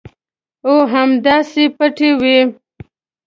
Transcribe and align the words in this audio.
او 0.67 0.75
همداسې 0.93 1.63
پټې 1.77 2.09
وي. 2.19 2.39